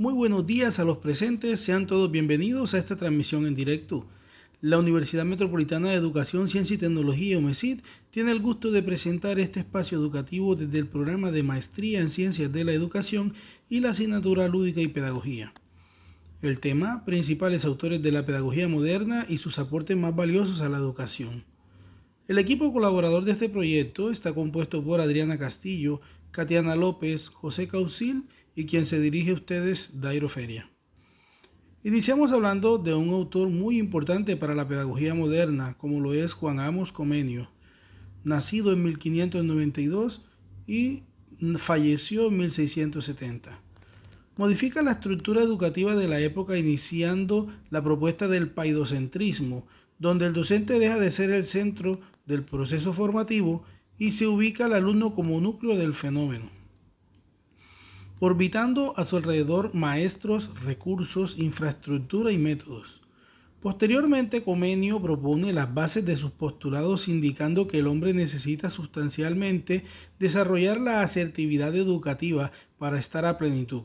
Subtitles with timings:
[0.00, 4.06] Muy buenos días a los presentes, sean todos bienvenidos a esta transmisión en directo.
[4.60, 7.80] La Universidad Metropolitana de Educación, Ciencia y Tecnología, UMESID,
[8.12, 12.52] tiene el gusto de presentar este espacio educativo desde el programa de Maestría en Ciencias
[12.52, 13.34] de la Educación
[13.68, 15.52] y la asignatura Lúdica y Pedagogía.
[16.42, 20.78] El tema, principales autores de la pedagogía moderna y sus aportes más valiosos a la
[20.78, 21.42] educación.
[22.28, 28.26] El equipo colaborador de este proyecto está compuesto por Adriana Castillo, Katiana López, José Caucil
[28.54, 30.70] y quien se dirige a ustedes, Dairo Feria.
[31.84, 36.58] Iniciamos hablando de un autor muy importante para la pedagogía moderna, como lo es Juan
[36.58, 37.48] Amos Comenio,
[38.24, 40.22] nacido en 1592
[40.66, 41.04] y
[41.56, 43.62] falleció en 1670.
[44.36, 49.64] Modifica la estructura educativa de la época iniciando la propuesta del paidocentrismo,
[50.00, 53.62] donde el docente deja de ser el centro del proceso formativo
[53.98, 56.57] y se ubica al alumno como núcleo del fenómeno
[58.20, 63.00] orbitando a su alrededor maestros, recursos, infraestructura y métodos.
[63.60, 69.84] Posteriormente, Comenio propone las bases de sus postulados indicando que el hombre necesita sustancialmente
[70.18, 73.82] desarrollar la asertividad educativa para estar a plenitud,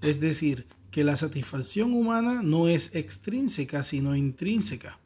[0.00, 4.98] es decir, que la satisfacción humana no es extrínseca sino intrínseca.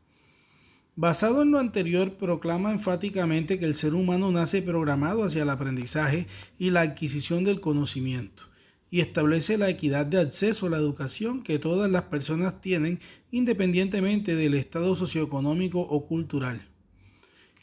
[0.97, 6.27] Basado en lo anterior, proclama enfáticamente que el ser humano nace programado hacia el aprendizaje
[6.59, 8.50] y la adquisición del conocimiento
[8.91, 14.35] y establece la equidad de acceso a la educación que todas las personas tienen independientemente
[14.35, 16.67] del estado socioeconómico o cultural.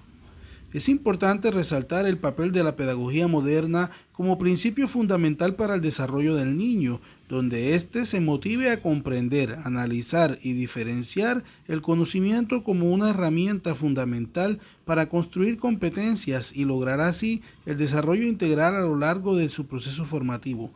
[0.72, 6.34] Es importante resaltar el papel de la pedagogía moderna como principio fundamental para el desarrollo
[6.34, 13.10] del niño, donde éste se motive a comprender, analizar y diferenciar el conocimiento como una
[13.10, 19.50] herramienta fundamental para construir competencias y lograr así el desarrollo integral a lo largo de
[19.50, 20.72] su proceso formativo.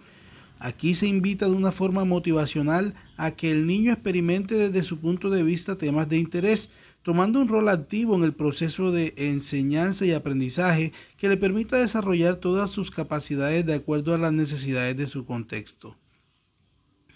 [0.59, 5.29] Aquí se invita de una forma motivacional a que el niño experimente desde su punto
[5.29, 6.71] de vista temas de interés,
[7.03, 12.37] tomando un rol activo en el proceso de enseñanza y aprendizaje que le permita desarrollar
[12.37, 15.97] todas sus capacidades de acuerdo a las necesidades de su contexto.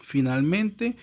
[0.01, 0.97] Finalmente,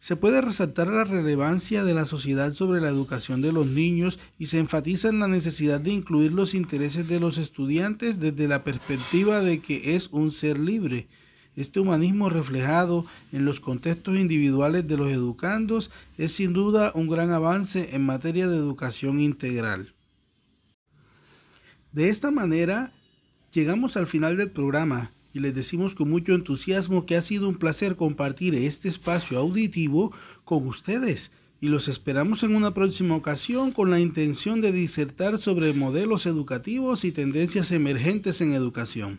[0.00, 4.46] se puede resaltar la relevancia de la sociedad sobre la educación de los niños y
[4.46, 9.40] se enfatiza en la necesidad de incluir los intereses de los estudiantes desde la perspectiva
[9.40, 11.08] de que es un ser libre,
[11.56, 17.30] este humanismo reflejado en los contextos individuales de los educandos es sin duda un gran
[17.30, 19.94] avance en materia de educación integral.
[21.92, 22.92] De esta manera,
[23.52, 27.56] llegamos al final del programa y les decimos con mucho entusiasmo que ha sido un
[27.56, 30.12] placer compartir este espacio auditivo
[30.44, 31.30] con ustedes
[31.60, 37.04] y los esperamos en una próxima ocasión con la intención de disertar sobre modelos educativos
[37.04, 39.18] y tendencias emergentes en educación.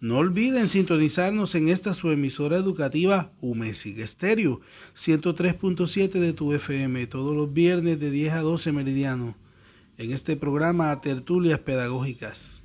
[0.00, 4.62] No olviden sintonizarnos en esta su emisora educativa UMESIG Estéreo
[4.96, 9.36] 103.7 de tu FM todos los viernes de 10 a 12 meridiano
[9.98, 12.62] en este programa Tertulias Pedagógicas.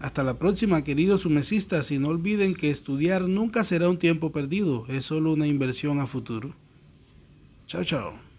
[0.00, 4.84] Hasta la próxima, queridos umesistas, y no olviden que estudiar nunca será un tiempo perdido,
[4.88, 6.56] es solo una inversión a futuro.
[7.68, 8.33] Chao, chao.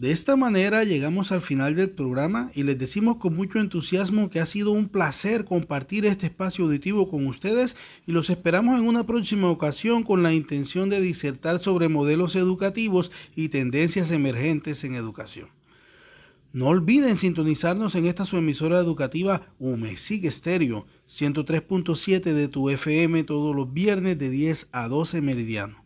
[0.00, 4.40] De esta manera llegamos al final del programa y les decimos con mucho entusiasmo que
[4.40, 7.76] ha sido un placer compartir este espacio auditivo con ustedes
[8.06, 13.10] y los esperamos en una próxima ocasión con la intención de disertar sobre modelos educativos
[13.36, 15.50] y tendencias emergentes en educación.
[16.54, 23.54] No olviden sintonizarnos en esta su emisora educativa UMESIG Estéreo 103.7 de tu FM todos
[23.54, 25.84] los viernes de 10 a 12 meridiano.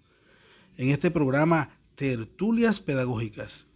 [0.77, 3.67] En este programa Tertulias Pedagógicas.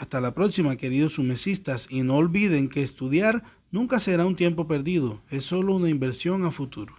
[0.00, 5.20] Hasta la próxima, queridos sumesistas, y no olviden que estudiar nunca será un tiempo perdido,
[5.28, 6.94] es solo una inversión a futuro.